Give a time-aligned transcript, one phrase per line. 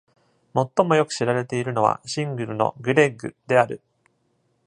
[0.55, 3.83] 最もよく知られているのは、シングルの『グレッグ！』である。